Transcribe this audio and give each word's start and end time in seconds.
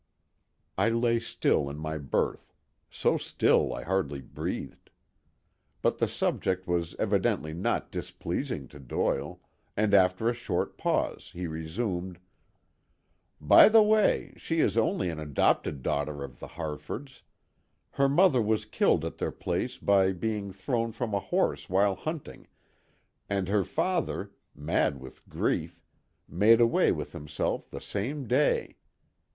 I 0.79 0.89
lay 0.89 1.19
still 1.19 1.69
in 1.69 1.77
my 1.77 1.99
berth—so 1.99 3.19
still 3.19 3.71
I 3.71 3.83
hardly 3.83 4.19
breathed. 4.19 4.89
But 5.83 5.99
the 5.99 6.07
subject 6.07 6.65
was 6.67 6.95
evidently 6.97 7.53
not 7.53 7.91
displeasing 7.91 8.67
to 8.69 8.79
Doyle, 8.79 9.41
and 9.77 9.93
after 9.93 10.27
a 10.27 10.33
short 10.33 10.75
pause 10.75 11.29
he 11.35 11.45
resumed: 11.45 12.17
"By 13.39 13.69
the 13.69 13.83
way, 13.83 14.33
she 14.37 14.59
is 14.59 14.75
only 14.75 15.11
an 15.11 15.19
adopted 15.19 15.83
daughter 15.83 16.23
of 16.23 16.39
the 16.39 16.47
Harfords. 16.47 17.21
Her 17.91 18.09
mother 18.09 18.41
was 18.41 18.65
killed 18.65 19.05
at 19.05 19.19
their 19.19 19.31
place 19.31 19.77
by 19.77 20.13
being 20.13 20.51
thrown 20.51 20.91
from 20.93 21.13
a 21.13 21.19
horse 21.19 21.69
while 21.69 21.93
hunting, 21.95 22.47
and 23.29 23.47
her 23.49 23.63
father, 23.63 24.31
mad 24.55 24.99
with 24.99 25.29
grief, 25.29 25.79
made 26.27 26.59
away 26.59 26.91
with 26.91 27.11
himself 27.11 27.69
the 27.69 27.79
same 27.81 28.27
day. 28.27 28.77